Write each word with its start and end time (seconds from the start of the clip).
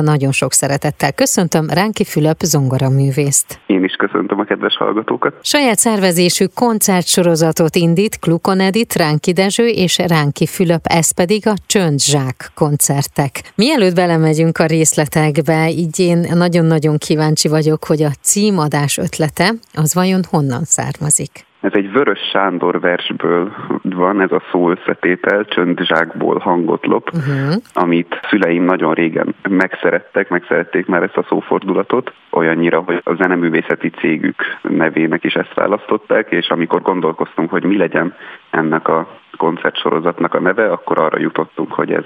Nagyon 0.00 0.32
sok 0.32 0.52
szeretettel 0.52 1.12
köszöntöm 1.12 1.70
Ránki 1.70 2.04
Fülöp 2.04 2.40
zongoraművészt. 2.40 3.60
Én 3.66 3.84
is 3.84 3.92
köszöntöm 3.92 4.38
a 4.38 4.44
kedves 4.44 4.76
hallgatókat. 4.76 5.34
Saját 5.42 5.78
szervezésű 5.78 6.44
koncertsorozatot 6.54 7.76
indít 7.76 8.18
Klukon 8.18 8.60
Edith, 8.60 8.96
Ránki 8.96 9.32
Dezső 9.32 9.66
és 9.66 9.98
Ránki 9.98 10.46
Fülöp, 10.46 10.86
ez 10.86 11.10
pedig 11.10 11.46
a 11.46 11.54
Csöndzsák 11.66 12.50
koncertek. 12.54 13.52
Mielőtt 13.54 13.94
belemegyünk 13.94 14.58
a 14.58 14.66
részletekbe, 14.66 15.70
így 15.70 15.98
én 15.98 16.28
nagyon-nagyon 16.34 16.98
kíváncsi 16.98 17.48
vagyok, 17.48 17.84
hogy 17.84 18.02
a 18.02 18.10
címadás 18.20 18.98
ötlete 18.98 19.52
az 19.74 19.94
vajon 19.94 20.20
honnan 20.30 20.64
származik. 20.64 21.50
Ez 21.62 21.72
egy 21.74 21.92
Vörös 21.92 22.18
Sándor 22.32 22.80
versből 22.80 23.52
van, 23.82 24.20
ez 24.20 24.32
a 24.32 24.42
szó 24.50 24.70
összetétel, 24.70 25.44
csöndzsákból 25.44 26.38
hangot 26.38 26.86
lop, 26.86 27.10
uh-huh. 27.12 27.54
amit 27.72 28.20
szüleim 28.28 28.64
nagyon 28.64 28.94
régen 28.94 29.34
megszerettek, 29.48 30.28
megszerették 30.28 30.86
már 30.86 31.02
ezt 31.02 31.16
a 31.16 31.24
szófordulatot, 31.28 32.12
olyannyira, 32.30 32.80
hogy 32.80 33.00
a 33.04 33.14
zeneművészeti 33.14 33.90
cégük 33.90 34.42
nevének 34.62 35.24
is 35.24 35.34
ezt 35.34 35.54
választották, 35.54 36.30
és 36.30 36.48
amikor 36.48 36.82
gondolkoztunk, 36.82 37.50
hogy 37.50 37.64
mi 37.64 37.76
legyen 37.76 38.14
ennek 38.50 38.88
a 38.88 39.20
koncertsorozatnak 39.36 40.34
a 40.34 40.40
neve, 40.40 40.70
akkor 40.70 41.00
arra 41.00 41.18
jutottunk, 41.18 41.72
hogy 41.72 41.92
ez 41.92 42.04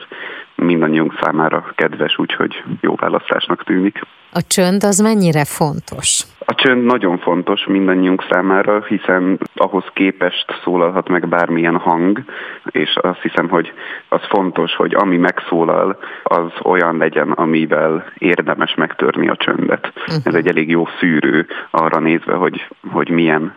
mindannyiunk 0.54 1.18
számára 1.20 1.72
kedves, 1.74 2.18
úgyhogy 2.18 2.62
jó 2.80 2.94
választásnak 2.94 3.64
tűnik. 3.64 4.00
A 4.32 4.42
csönd 4.48 4.84
az 4.84 4.98
mennyire 4.98 5.44
fontos? 5.44 6.24
A 6.48 6.54
csönd 6.54 6.84
nagyon 6.84 7.18
fontos 7.18 7.66
mindannyiunk 7.66 8.24
számára, 8.30 8.84
hiszen 8.84 9.38
ahhoz 9.54 9.84
képest 9.92 10.60
szólalhat 10.64 11.08
meg 11.08 11.28
bármilyen 11.28 11.76
hang, 11.76 12.22
és 12.70 12.96
azt 13.00 13.20
hiszem, 13.20 13.48
hogy 13.48 13.72
az 14.08 14.20
fontos, 14.28 14.74
hogy 14.74 14.94
ami 14.94 15.16
megszólal, 15.16 15.98
az 16.22 16.50
olyan 16.62 16.96
legyen, 16.96 17.30
amivel 17.30 18.12
érdemes 18.18 18.74
megtörni 18.74 19.28
a 19.28 19.36
csöndet. 19.36 19.92
Ez 20.24 20.34
egy 20.34 20.46
elég 20.46 20.68
jó 20.68 20.86
szűrő 21.00 21.46
arra 21.70 21.98
nézve, 21.98 22.34
hogy, 22.34 22.68
hogy 22.90 23.08
milyen 23.08 23.56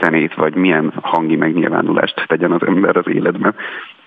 zenét, 0.00 0.34
vagy 0.34 0.54
milyen 0.54 0.92
hangi 1.02 1.36
megnyilvánulást 1.36 2.24
tegyen 2.26 2.52
az 2.52 2.66
ember 2.66 2.96
az 2.96 3.08
életben. 3.08 3.54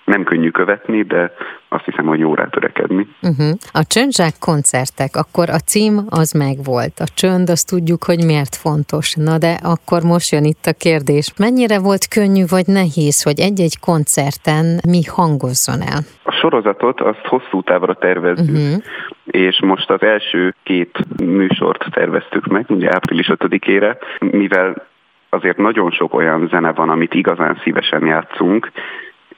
Nem 0.04 0.24
könnyű 0.24 0.50
követni, 0.50 1.02
de 1.02 1.32
azt 1.68 1.84
hiszem, 1.84 2.06
hogy 2.06 2.18
jó 2.18 2.34
rá 2.34 2.44
törekedni. 2.44 3.06
Uh-huh. 3.22 3.50
A 3.72 3.84
csöndzsák 3.86 4.34
koncertek, 4.40 5.16
akkor 5.16 5.50
a 5.50 5.58
cím 5.58 6.00
az 6.08 6.32
megvolt. 6.32 6.98
A 6.98 7.08
csönd, 7.14 7.50
azt 7.50 7.68
tudjuk, 7.68 8.04
hogy 8.04 8.24
miért 8.24 8.56
fontos. 8.56 9.14
Na 9.14 9.38
de 9.38 9.58
akkor 9.62 10.02
most 10.02 10.32
jön 10.32 10.44
itt 10.44 10.64
a 10.66 10.72
kérdés. 10.78 11.32
Mennyire 11.38 11.78
volt 11.78 12.08
könnyű 12.08 12.44
vagy 12.48 12.66
nehéz, 12.66 13.22
hogy 13.22 13.40
egy-egy 13.40 13.78
koncerten 13.80 14.64
mi 14.88 15.02
hangozzon 15.04 15.80
el? 15.92 16.00
A 16.22 16.32
sorozatot 16.32 17.00
azt 17.00 17.26
hosszú 17.26 17.62
távra 17.62 17.94
tervezzük, 17.94 18.56
uh-huh. 18.56 18.82
és 19.24 19.60
most 19.60 19.90
az 19.90 20.02
első 20.02 20.54
két 20.62 20.98
műsort 21.16 21.84
terveztük 21.90 22.46
meg, 22.46 22.64
ugye 22.68 22.94
április 22.94 23.30
5-ére, 23.30 23.96
mivel 24.18 24.90
azért 25.28 25.56
nagyon 25.56 25.90
sok 25.90 26.14
olyan 26.14 26.48
zene 26.50 26.72
van, 26.72 26.88
amit 26.88 27.14
igazán 27.14 27.60
szívesen 27.62 28.06
játszunk, 28.06 28.70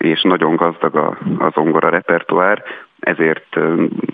és 0.04 0.22
nagyon 0.22 0.56
gazdag 0.56 0.96
a, 0.96 1.18
a 1.38 1.50
zongora 1.50 1.88
repertoár, 1.88 2.62
ezért 3.04 3.56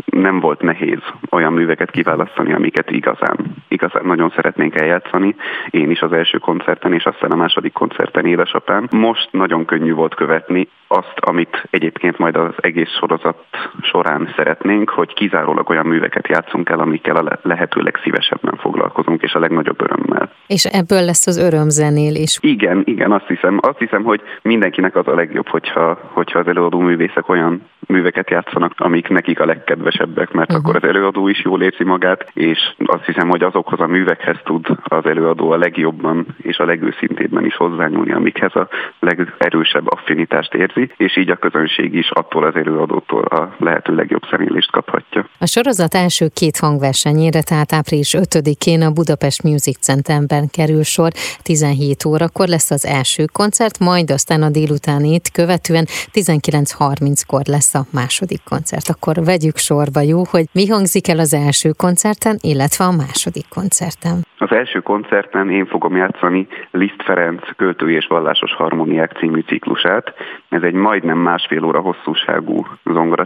nem 0.05 0.41
volt 0.41 0.61
nehéz 0.61 0.99
olyan 1.31 1.53
műveket 1.53 1.91
kiválasztani, 1.91 2.53
amiket 2.53 2.91
igazán, 2.91 3.37
igazán 3.69 4.07
nagyon 4.07 4.33
szeretnénk 4.35 4.81
eljátszani. 4.81 5.35
Én 5.71 5.91
is 5.91 6.01
az 6.01 6.13
első 6.13 6.39
koncerten, 6.39 6.93
és 6.93 7.05
aztán 7.05 7.31
a 7.31 7.37
második 7.37 7.73
koncerten 7.73 8.27
édesapám. 8.27 8.89
Most 8.91 9.29
nagyon 9.31 9.65
könnyű 9.65 9.93
volt 9.93 10.15
követni 10.15 10.69
azt, 10.87 11.15
amit 11.21 11.67
egyébként 11.71 12.19
majd 12.19 12.37
az 12.37 12.55
egész 12.57 12.91
sorozat 12.99 13.37
során 13.83 14.33
szeretnénk, 14.37 14.91
hogy 14.91 15.15
kizárólag 15.15 15.71
olyan 15.71 15.87
műveket 15.87 16.29
játszunk 16.29 16.69
el, 16.69 16.79
amikkel 16.81 17.17
a 17.17 17.39
lehető 17.43 17.81
legszívesebben 17.81 18.57
foglalkozunk, 18.57 19.23
és 19.23 19.33
a 19.33 19.39
legnagyobb 19.39 19.83
örömmel. 19.83 20.33
És 20.47 20.65
ebből 20.65 21.05
lesz 21.05 21.27
az 21.27 21.39
örömzenél 21.39 22.15
is. 22.15 22.39
Igen, 22.41 22.83
igen, 22.85 23.13
azt 23.13 23.27
hiszem, 23.27 23.59
azt 23.61 23.79
hiszem, 23.79 24.03
hogy 24.03 24.21
mindenkinek 24.43 24.97
az 24.97 25.07
a 25.07 25.15
legjobb, 25.15 25.49
hogyha, 25.49 25.99
hogyha 26.13 26.39
az 26.39 26.47
előadó 26.47 26.79
művészek 26.81 27.29
olyan 27.29 27.63
műveket 27.87 28.31
játszanak, 28.31 28.73
amik 28.77 29.09
nekik 29.09 29.41
a 29.41 29.45
legkedvesebbek, 29.45 30.33
mert 30.33 30.51
uh-huh. 30.51 30.65
akkor 30.65 30.77
az 30.77 30.89
előadó 30.89 31.29
is 31.29 31.45
jól 31.45 31.63
érzi 31.63 31.85
magát, 31.85 32.31
és 32.35 32.59
azt 32.85 33.05
hiszem, 33.05 33.29
hogy 33.29 33.43
azokhoz 33.43 33.81
a 33.81 33.87
művekhez 33.87 34.37
tud 34.45 34.67
az 34.83 35.07
előadó 35.07 35.51
a 35.51 35.57
legjobban 35.57 36.27
és 36.43 36.59
a 36.59 36.65
legőszintébben 36.65 37.45
is 37.45 37.57
hozzányúlni, 37.57 38.13
amikhez 38.13 38.55
a 38.55 38.69
legerősebb 38.99 39.91
affinitást 39.91 40.55
érzi, 40.55 40.93
és 40.97 41.17
így 41.17 41.31
a 41.31 41.37
közönség 41.37 41.95
is 41.95 42.11
attól 42.11 42.45
az 42.45 42.55
előadótól 42.55 43.23
a 43.23 43.55
lehető 43.59 43.95
legjobb 43.95 44.23
szemlélést 44.31 44.71
kaphatja. 44.71 45.29
A 45.39 45.47
sorozat 45.47 45.95
első 45.95 46.27
két 46.35 46.57
hangversenyére, 46.57 47.43
tehát 47.43 47.73
április 47.73 48.15
5-én 48.19 48.83
a 48.83 48.91
Budapest 48.91 49.43
Music 49.43 49.79
Centerben 49.79 50.49
kerül 50.49 50.83
sor, 50.83 51.11
17 51.43 52.05
órakor 52.05 52.49
lesz 52.49 52.71
az 52.71 52.87
első 52.87 53.25
koncert, 53.33 53.79
majd 53.79 54.11
aztán 54.11 54.43
a 54.43 54.51
délutánit 54.51 55.31
követően 55.33 55.87
19.30-kor 56.13 57.43
lesz 57.47 57.70
a 57.75 57.87
második 57.93 58.43
koncert. 58.45 58.89
Akkor 58.89 59.15
vegyük 59.25 59.57
sorba, 59.57 60.01
jó, 60.01 60.23
hogy 60.31 60.45
mi 60.53 60.67
hangzik 60.67 61.09
el 61.09 61.19
az 61.19 61.35
első 61.35 61.71
koncerten, 61.77 62.37
illetve 62.41 62.85
a 62.85 62.97
második 63.03 63.49
koncerten. 63.49 64.17
Az 64.39 64.53
első 64.53 64.81
koncerten 64.81 65.51
én 65.51 65.67
fogom 65.67 65.97
játszani 65.97 66.47
Liszt 66.71 67.03
Ferenc 67.03 67.43
költői 67.57 67.95
és 67.95 68.07
vallásos 68.07 68.55
harmóniák 68.55 69.13
című 69.19 69.41
ciklusát. 69.41 70.15
Ez 70.49 70.63
egy 70.63 70.73
majdnem 70.73 71.19
másfél 71.19 71.65
óra 71.65 71.81
hosszúságú 71.81 72.67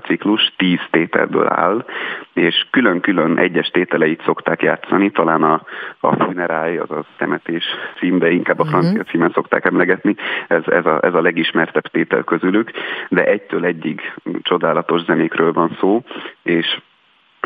ciklus, 0.04 0.52
tíz 0.56 0.80
tételből 0.90 1.46
áll, 1.48 1.84
és 2.32 2.66
külön-külön 2.70 3.38
egyes 3.38 3.68
tételeit 3.68 4.22
szokták 4.24 4.62
játszani, 4.62 5.10
talán 5.10 5.42
a, 5.42 5.62
a 6.00 6.24
funeráj, 6.24 6.78
azaz 6.78 7.04
temetés 7.16 7.64
címbe, 7.98 8.30
inkább 8.30 8.58
a 8.58 8.64
francia 8.64 8.90
uh-huh. 8.90 9.06
címen 9.06 9.30
szokták 9.34 9.64
emlegetni, 9.64 10.14
ez, 10.48 10.62
ez, 10.66 10.86
a, 10.86 10.98
ez 11.02 11.14
a 11.14 11.20
legismertebb 11.20 11.86
tétel 11.86 12.22
közülük, 12.22 12.70
de 13.08 13.24
egytől 13.24 13.64
egyig 13.64 14.00
csodálatos 14.42 15.04
zenékről 15.04 15.52
van 15.52 15.76
szó, 15.80 16.02
és 16.42 16.80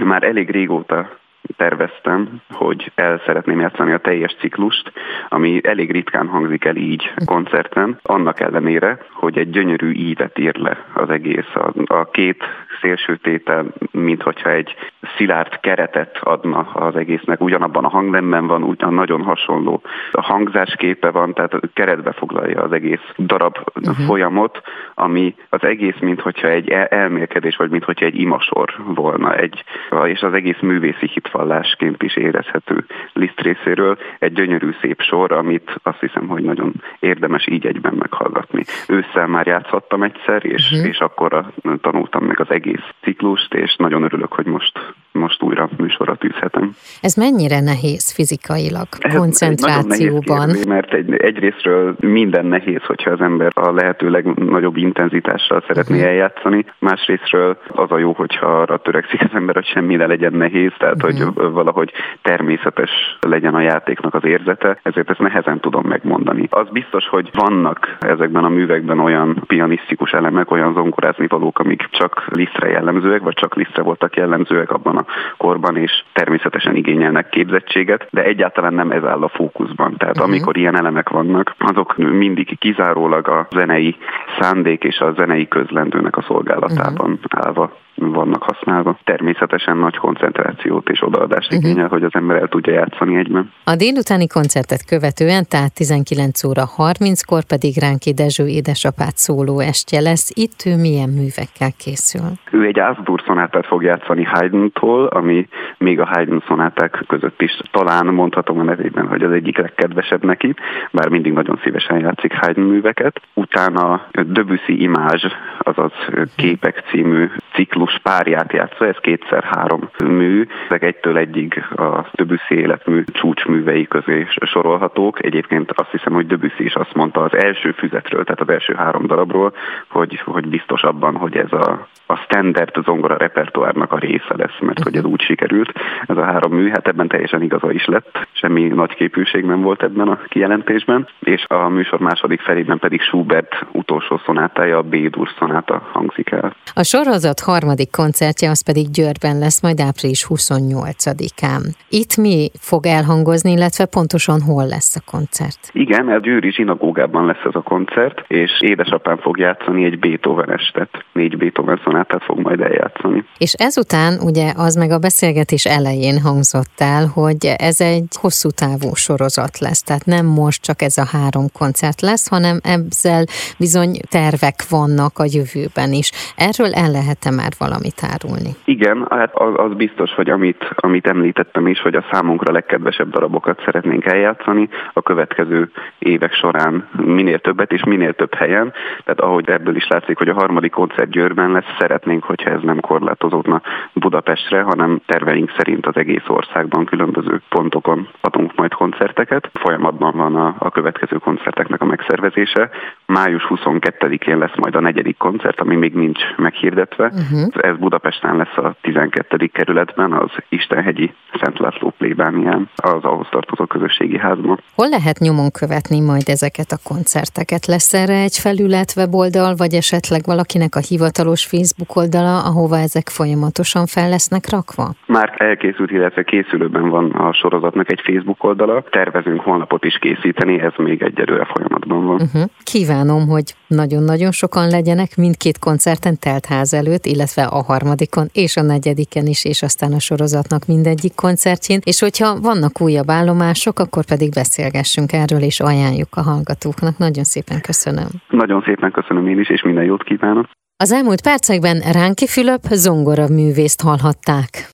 már 0.05 0.23
elég 0.23 0.51
régóta 0.51 1.19
terveztem, 1.57 2.41
hogy 2.51 2.93
el 2.95 3.23
szeretném 3.27 3.61
játszani 3.61 3.93
a 3.93 3.99
teljes 3.99 4.37
ciklust, 4.41 4.93
ami 5.29 5.61
elég 5.63 5.91
ritkán 5.91 6.27
hangzik 6.27 6.65
el 6.65 6.77
így 6.77 7.13
koncerten, 7.25 7.99
annak 8.03 8.41
ellenére, 8.41 8.99
hogy 9.13 9.39
egy 9.39 9.51
gyönyörű 9.51 9.91
ívet 9.91 10.39
ír 10.39 10.57
le 10.57 10.85
az 10.95 11.11
egész. 11.11 11.55
A, 11.55 11.73
a 11.85 12.11
két 12.11 12.45
szélső 12.81 13.17
tétel, 13.17 13.67
mint 13.91 14.23
hogyha 14.23 14.51
egy 14.51 14.75
szilárd 15.17 15.61
keretet 15.61 16.19
adna 16.21 16.59
az 16.59 16.97
egésznek, 16.97 17.41
ugyanabban 17.41 17.85
a 17.85 17.89
hangnemben 17.89 18.47
van, 18.47 18.63
ugyan 18.63 18.95
nagyon 18.95 19.23
hasonló 19.23 19.83
a 20.13 20.23
hangzásképe 20.23 21.11
van, 21.11 21.35
tehát 21.35 21.61
keretbe 21.73 22.13
foglalja 22.13 22.63
az 22.63 22.73
egész 22.73 23.13
darab 23.19 23.57
uh-huh. 23.75 24.07
folyamot, 24.07 24.61
ami 24.95 25.35
az 25.49 25.63
egész, 25.63 25.99
mint 26.01 26.21
hogyha 26.21 26.49
egy 26.49 26.69
elmélkedés, 26.69 27.57
vagy 27.57 27.71
mint 27.71 27.85
hogyha 27.85 28.05
egy 28.05 28.21
imasor 28.21 28.75
volna, 28.87 29.35
egy, 29.35 29.65
és 30.05 30.21
az 30.21 30.33
egész 30.33 30.61
művészi 30.61 31.07
hitvallásként 31.13 32.03
is 32.03 32.17
érezhető 32.17 32.85
Liszt 33.13 33.41
részéről. 33.41 33.99
Egy 34.19 34.33
gyönyörű 34.33 34.71
szép 34.81 35.01
sor, 35.01 35.33
amit 35.33 35.75
azt 35.83 36.01
hiszem, 36.01 36.27
hogy 36.27 36.43
nagyon 36.43 36.73
érdemes 36.99 37.47
így 37.47 37.67
egyben 37.67 37.95
meghallgatni. 37.95 38.63
Ősszel 38.89 39.27
már 39.27 39.47
játszhattam 39.47 40.03
egyszer, 40.03 40.45
és, 40.45 40.71
uh-huh. 40.71 40.89
és 40.89 40.99
akkor 40.99 41.45
tanultam 41.81 42.25
meg 42.25 42.41
az 42.41 42.51
egész 42.51 42.68
ciklust, 43.01 43.55
és 43.55 43.77
nagyon 43.77 44.03
örülök, 44.03 44.33
hogy 44.33 44.47
most 44.47 44.95
most 45.19 45.43
újra 45.43 45.69
műsorra 45.77 46.15
tűzhetem. 46.15 46.75
Ez 47.01 47.15
mennyire 47.15 47.61
nehéz 47.61 48.13
fizikailag, 48.15 48.87
Ez 48.99 49.15
koncentrációban? 49.15 50.47
Nehéz 50.47 50.65
kérdés, 50.65 50.65
mert 50.65 50.93
egy, 50.93 51.15
egyrésztről 51.15 51.95
minden 52.01 52.47
nehéz, 52.47 52.83
hogyha 52.83 53.11
az 53.11 53.21
ember 53.21 53.51
a 53.55 53.71
lehető 53.71 54.11
legnagyobb 54.11 54.77
intenzitással 54.77 55.65
szeretné 55.67 55.95
uh-huh. 55.95 56.11
eljátszani, 56.11 56.65
másrésztről 56.79 57.59
az 57.69 57.91
a 57.91 57.99
jó, 57.99 58.13
hogyha 58.13 58.47
arra 58.47 58.79
törekszik 58.79 59.23
az 59.23 59.31
ember, 59.33 59.55
hogy 59.55 59.67
semmi 59.67 59.97
ne 59.97 60.07
legyen 60.07 60.33
nehéz, 60.33 60.73
tehát 60.79 61.03
uh-huh. 61.03 61.35
hogy 61.35 61.53
valahogy 61.53 61.93
természetes 62.23 62.91
legyen 63.21 63.55
a 63.55 63.61
játéknak 63.61 64.15
az 64.15 64.25
érzete, 64.25 64.79
ezért 64.83 65.11
ezt 65.11 65.19
nehezen 65.19 65.61
tudom 65.61 65.87
megmondani. 65.87 66.47
Az 66.51 66.67
biztos, 66.73 67.09
hogy 67.09 67.31
vannak 67.33 67.97
ezekben 68.01 68.45
a 68.45 68.49
művekben 68.49 68.99
olyan 68.99 69.43
pianisztikus 69.47 70.11
elemek, 70.11 70.51
olyan 70.51 70.73
zongorázni 70.73 71.27
valók, 71.27 71.59
amik 71.59 71.89
csak 71.91 72.25
lisztre 72.29 72.69
jellemzőek, 72.69 73.23
vagy 73.23 73.35
csak 73.35 73.55
lisztre 73.55 73.83
voltak 73.83 74.17
jellemzőek 74.17 74.71
abban 74.71 74.97
a 74.97 75.05
korban, 75.37 75.77
és 75.77 76.05
természetesen 76.13 76.77
igényelnek 76.77 77.29
képzettséget, 77.29 78.07
de 78.11 78.23
egyáltalán 78.23 78.75
nem 78.75 78.91
ez 78.91 79.05
áll 79.05 79.23
a 79.23 79.29
fókuszban. 79.29 79.97
Tehát 79.97 80.17
uh-huh. 80.17 80.31
amikor 80.31 80.57
ilyen 80.57 80.77
elemek 80.77 81.09
vannak, 81.09 81.55
azok 81.59 81.97
mindig 81.97 82.59
kizárólag 82.59 83.29
a 83.29 83.49
zenei 83.51 83.97
szándék 84.41 84.85
és 84.85 84.99
a 84.99 85.13
zenei 85.17 85.49
közlendőnek 85.49 86.17
a 86.17 86.23
szolgálatában 86.23 87.11
uh-huh. 87.11 87.47
állva 87.47 87.73
vannak 87.99 88.43
használva. 88.43 88.99
Természetesen 89.05 89.77
nagy 89.77 89.97
koncentrációt 89.97 90.89
és 90.89 91.03
odaadást 91.03 91.53
uh-huh. 91.53 91.71
igényel, 91.71 91.89
hogy 91.89 92.03
az 92.03 92.15
ember 92.15 92.37
el 92.37 92.49
tudja 92.49 92.73
játszani 92.73 93.17
egyben. 93.17 93.53
A 93.65 93.77
délutáni 93.77 94.27
koncertet 94.27 94.85
követően, 94.85 95.45
tehát 95.49 95.75
19 95.75 96.45
óra 96.45 96.65
30-kor 96.77 97.45
pedig 97.45 97.79
Ránki 97.81 98.13
Dezső 98.13 98.47
édesapát 98.47 99.17
szóló 99.17 99.61
estje 99.61 100.01
lesz. 100.01 100.31
Itt 100.35 100.63
ő 100.67 100.77
milyen 100.77 101.09
művekkel 101.09 101.73
készül? 101.79 102.27
Ő 102.51 102.65
egy 102.65 102.79
Ásdur 102.79 103.23
szonátát 103.27 103.67
fog 103.67 103.83
játszani 103.83 104.25
Haydn-tól, 104.25 105.07
ami 105.07 105.49
még 105.79 106.01
a 106.01 106.07
Haydn 106.07 106.43
szonáták 106.47 107.05
között 107.07 107.43
is 107.43 107.61
talán 107.71 108.07
mondhatom 108.07 108.59
a 108.59 108.63
nevében, 108.63 109.07
hogy 109.07 109.23
az 109.23 109.33
egyik 109.33 109.59
legkedvesebb 109.59 110.25
neki, 110.25 110.55
bár 110.91 111.09
mindig 111.09 111.33
nagyon 111.33 111.61
szívesen 111.63 111.99
játszik 111.99 112.33
Haydn 112.35 112.61
műveket. 112.61 113.21
Utána 113.35 114.07
Debussy 114.11 114.83
Image, 114.83 115.29
azaz 115.59 115.93
Képek 116.37 116.85
című 116.91 117.31
ciklus 117.55 117.88
párját 118.03 118.53
játsza, 118.53 118.87
ez 118.87 118.97
kétszer-három 119.01 119.91
mű, 120.05 120.47
ezek 120.67 120.83
egytől 120.83 121.17
egyig 121.17 121.65
a 121.77 122.07
Debussy 122.13 122.55
életmű 122.55 123.05
csúcsművei 123.05 123.87
közé 123.87 124.27
sorolhatók. 124.41 125.25
Egyébként 125.25 125.73
azt 125.73 125.91
hiszem, 125.91 126.13
hogy 126.13 126.27
Debussy 126.27 126.65
is 126.65 126.75
azt 126.75 126.95
mondta 126.95 127.21
az 127.21 127.35
első 127.35 127.71
füzetről, 127.71 128.25
tehát 128.25 128.41
az 128.41 128.49
első 128.49 128.75
három 128.75 129.07
darabról, 129.07 129.53
hogy, 129.89 130.21
hogy 130.25 130.49
biztos 130.49 130.83
abban, 130.83 131.17
hogy 131.17 131.37
ez 131.37 131.53
a, 131.53 131.89
a 132.07 132.17
standard 132.17 132.85
zongora 132.85 133.17
repertoárnak 133.17 133.93
a 133.93 133.99
része 133.99 134.35
lesz, 134.37 134.59
mert 134.61 134.83
hogy 134.83 134.97
ez 134.97 135.05
úgy 135.05 135.21
sikerült. 135.21 135.73
Ez 136.07 136.17
a 136.17 136.25
három 136.25 136.53
mű, 136.53 136.69
hát 136.69 136.89
ebben 136.89 137.09
teljesen 137.09 137.43
igaza 137.43 137.73
is 137.73 137.87
lett, 137.87 138.27
semmi 138.33 138.63
nagy 138.63 138.95
képűség 138.95 139.45
nem 139.45 139.61
volt 139.61 139.83
ebben 139.83 140.09
a 140.09 140.21
kijelentésben, 140.29 141.09
és 141.21 141.45
a 141.47 141.69
műsor 141.69 141.99
második 141.99 142.41
felében 142.41 142.79
pedig 142.79 143.01
Schubert 143.01 143.67
utolsó 143.73 144.21
szonátája, 144.25 144.79
a 144.79 144.83
B-dur 144.83 145.29
szonáta 145.39 145.89
hangzik 145.93 146.31
el. 146.31 146.55
A 146.75 146.83
sorozat 146.85 147.41
harmadik 147.41 147.78
koncertje 147.87 148.51
az 148.51 148.61
pedig 148.61 148.91
Győrben 148.91 149.39
lesz 149.39 149.63
majd 149.63 149.81
április 149.81 150.27
28-án. 150.29 151.63
Itt 151.89 152.17
mi 152.17 152.51
fog 152.59 152.87
elhangozni, 152.87 153.51
illetve 153.53 153.85
pontosan 153.85 154.41
hol 154.41 154.67
lesz 154.67 154.97
a 154.97 155.11
koncert? 155.11 155.59
Igen, 155.73 156.09
a 156.09 156.19
Győri 156.19 156.53
zsinagógában 156.53 157.27
lesz 157.27 157.45
ez 157.45 157.55
a 157.55 157.63
koncert, 157.63 158.25
és 158.29 158.51
édesapám 158.61 159.17
fog 159.19 159.39
játszani 159.39 159.85
egy 159.85 159.99
Beethoven 159.99 160.53
estet. 160.53 160.91
Négy 161.13 161.37
Beethoven 161.37 161.81
szonátát 161.85 162.23
fog 162.23 162.39
majd 162.39 162.61
eljátszani. 162.61 163.25
És 163.39 163.53
ezután 163.53 164.19
ugye 164.21 164.53
az 164.57 164.75
meg 164.75 164.91
a 164.91 164.99
beszélgetés 164.99 165.65
elején 165.65 166.21
hangzott 166.21 166.75
el, 166.77 167.07
hogy 167.07 167.55
ez 167.57 167.81
egy 167.81 168.07
hosszú 168.21 168.49
távú 168.51 168.95
sorozat 168.95 169.59
lesz, 169.59 169.83
tehát 169.83 170.05
nem 170.05 170.27
most 170.27 170.63
csak 170.63 170.83
ez 170.83 170.99
a 170.99 171.05
három 171.05 171.47
koncert 171.53 172.01
lesz, 172.01 172.29
hanem 172.29 172.61
ezzel 172.63 173.25
bizony 173.59 174.01
tervek 174.09 174.69
vannak 174.69 175.19
a 175.19 175.25
jövőben 175.27 175.93
is. 175.93 176.11
Erről 176.37 176.73
el 176.75 176.91
lehet-e 176.91 177.31
már 177.31 177.53
valamit 177.59 178.01
árulni? 178.13 178.53
Igen, 178.65 179.07
hát 179.11 179.35
az, 179.35 179.73
biztos, 179.77 180.15
hogy 180.15 180.31
amit, 180.31 180.71
amit 180.77 181.07
említettem 181.07 181.67
is, 181.67 181.81
hogy 181.81 181.95
a 181.95 182.05
számunkra 182.13 182.53
legkedvesebb 182.53 183.11
darabokat 183.11 183.63
szeretnénk 183.65 184.05
eljátszani 184.05 184.69
a 184.93 185.03
következő 185.03 185.71
évek 185.99 186.33
során 186.33 186.89
minél 186.97 187.39
többet 187.39 187.73
és 187.73 187.85
minél 187.85 188.13
több 188.13 188.35
helyen. 188.35 188.73
Tehát 189.05 189.21
ahogy 189.21 189.49
ebből 189.49 189.77
is 189.77 189.89
látszik, 189.89 190.19
hogy 190.19 190.29
a 190.29 190.35
harmadik 190.35 190.71
koncert 190.71 191.11
Győrben 191.11 191.51
lesz, 191.51 191.77
szeretnénk, 191.79 192.25
hogyha 192.25 192.51
ez 192.51 192.61
nem 192.63 192.81
korlátozódna 192.81 193.63
Budapestre, 193.93 194.61
hanem 194.63 195.01
terveink 195.07 195.53
szerint 195.57 195.87
az 195.87 195.97
egész 195.97 196.29
országban 196.29 196.85
különböző 196.85 197.41
pontokon 197.49 198.09
adunk 198.21 198.55
majd 198.55 198.73
koncerteket. 198.73 199.51
Folyamatban 199.53 200.17
van 200.17 200.37
a, 200.37 200.55
a 200.59 200.71
következő 200.71 201.17
koncerteknek 201.17 201.81
a 201.81 201.85
megszervezése. 201.85 202.71
Május 203.07 203.47
22-én 203.49 204.39
lesz 204.39 204.57
majd 204.57 204.75
a 204.75 204.81
negyedik 204.81 205.17
koncert, 205.17 205.61
ami 205.61 205.77
még 205.77 205.95
nincs 205.95 206.21
meghirdetve. 206.37 207.05
Uh-huh. 207.05 207.48
Ez 207.57 207.77
Budapesten 207.77 208.37
lesz 208.37 208.57
a 208.57 208.77
12. 208.81 209.47
kerületben, 209.47 210.13
az 210.13 210.31
Istenhegyi 210.49 211.15
Szent 211.41 211.59
László 211.59 211.95
plébánián, 211.99 212.71
az 212.77 213.05
ahhoz 213.05 213.27
tartozó 213.31 213.65
közösségi 213.65 214.19
házban. 214.19 214.61
Hol 214.75 214.89
lehet 214.89 215.19
nyomon 215.19 215.51
követni 215.51 216.01
majd 216.01 216.29
ezeket 216.29 216.71
a 216.71 216.79
koncerteket? 216.85 217.67
Lesz 217.67 217.95
erre 217.95 218.23
egy 218.23 218.39
felület, 218.39 218.93
weboldal, 218.97 219.55
vagy 219.57 219.75
esetleg 219.75 220.21
valakinek 220.25 220.75
a 220.75 220.81
hivatalos 220.89 221.45
Facebook 221.47 221.97
oldala, 221.97 222.43
ahova 222.45 222.79
ezek 222.79 223.09
folyamatosan 223.09 223.87
fel 223.87 224.09
lesznek 224.09 224.51
rakva? 224.51 224.93
Már 225.07 225.35
elkészült, 225.37 225.91
illetve 225.91 226.23
készülőben 226.23 226.89
van 226.89 227.11
a 227.11 227.33
sorozatnak 227.33 227.91
egy 227.91 228.01
Facebook 228.05 228.45
oldala. 228.45 228.83
Tervezünk 228.91 229.41
honlapot 229.41 229.85
is 229.85 229.99
készíteni, 229.99 230.61
ez 230.61 230.73
még 230.77 231.03
egyelőre 231.03 231.45
folyamatban 231.45 232.07
van. 232.07 232.21
Uh-huh. 232.21 232.43
Kívánom, 232.63 233.29
hogy 233.29 233.55
nagyon-nagyon 233.69 234.31
sokan 234.31 234.69
legyenek 234.69 235.17
mindkét 235.17 235.59
koncerten 235.59 236.19
telt 236.19 236.47
ház 236.47 236.75
előtt, 236.75 237.07
illetve 237.07 237.45
a 237.45 237.63
harmadikon 237.63 238.29
és 238.33 238.57
a 238.57 238.63
negyediken 238.63 239.27
is, 239.27 239.45
és 239.45 239.63
aztán 239.63 239.93
a 239.93 239.99
sorozatnak 239.99 240.67
mindegyik 240.67 241.15
koncertjén. 241.15 241.81
És 241.85 242.01
hogyha 242.01 242.41
vannak 242.41 242.81
újabb 242.81 243.11
állomások, 243.11 243.79
akkor 243.79 244.05
pedig 244.05 244.31
beszélgessünk 244.31 245.13
erről, 245.13 245.43
és 245.43 245.61
ajánljuk 245.61 246.17
a 246.17 246.23
hallgatóknak. 246.23 246.99
Nagyon 246.99 247.25
szépen 247.25 247.61
köszönöm. 247.61 248.09
Nagyon 248.29 248.63
szépen 248.67 248.91
köszönöm 248.91 249.27
én 249.27 249.41
is, 249.41 249.51
és 249.51 249.63
minden 249.63 249.85
jót 249.85 250.03
kívánok. 250.03 250.47
Az 250.77 250.93
elmúlt 250.93 251.23
percekben 251.23 251.81
Ránki 251.93 252.27
Fülöp 252.27 252.63
zongora 252.71 253.29
művészt 253.29 253.83
hallhatták. 253.83 254.67